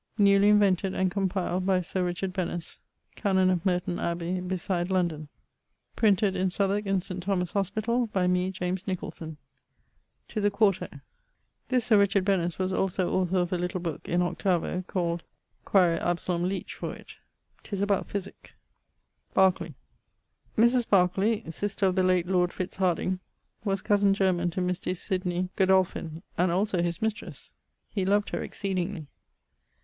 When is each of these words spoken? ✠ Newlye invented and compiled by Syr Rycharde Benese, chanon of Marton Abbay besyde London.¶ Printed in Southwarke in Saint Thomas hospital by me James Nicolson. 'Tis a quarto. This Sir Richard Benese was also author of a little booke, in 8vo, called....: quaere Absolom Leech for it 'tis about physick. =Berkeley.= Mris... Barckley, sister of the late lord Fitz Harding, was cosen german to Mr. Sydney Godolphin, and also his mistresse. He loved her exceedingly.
✠ 0.19 0.19
Newlye 0.25 0.47
invented 0.49 0.95
and 0.95 1.11
compiled 1.11 1.63
by 1.67 1.79
Syr 1.79 2.03
Rycharde 2.03 2.33
Benese, 2.33 2.79
chanon 3.15 3.51
of 3.51 3.63
Marton 3.63 3.97
Abbay 3.97 4.41
besyde 4.47 4.89
London.¶ 4.89 5.27
Printed 5.95 6.35
in 6.35 6.49
Southwarke 6.49 6.87
in 6.87 6.99
Saint 7.01 7.21
Thomas 7.21 7.51
hospital 7.51 8.07
by 8.07 8.25
me 8.25 8.49
James 8.49 8.87
Nicolson. 8.87 9.37
'Tis 10.27 10.43
a 10.43 10.49
quarto. 10.49 10.89
This 11.67 11.85
Sir 11.85 11.99
Richard 11.99 12.25
Benese 12.25 12.57
was 12.57 12.73
also 12.73 13.11
author 13.11 13.37
of 13.37 13.53
a 13.53 13.59
little 13.59 13.79
booke, 13.79 14.09
in 14.09 14.21
8vo, 14.21 14.87
called....: 14.87 15.21
quaere 15.65 15.99
Absolom 16.01 16.47
Leech 16.49 16.73
for 16.73 16.95
it 16.95 17.17
'tis 17.61 17.83
about 17.83 18.07
physick. 18.09 18.55
=Berkeley.= 19.35 19.75
Mris... 20.57 20.83
Barckley, 20.89 21.43
sister 21.51 21.85
of 21.85 21.93
the 21.95 22.01
late 22.01 22.25
lord 22.25 22.51
Fitz 22.51 22.77
Harding, 22.77 23.19
was 23.63 23.83
cosen 23.83 24.15
german 24.15 24.49
to 24.49 24.61
Mr. 24.61 24.97
Sydney 24.97 25.49
Godolphin, 25.55 26.23
and 26.39 26.51
also 26.51 26.81
his 26.81 27.03
mistresse. 27.03 27.51
He 27.91 28.03
loved 28.03 28.29
her 28.31 28.41
exceedingly. 28.41 29.05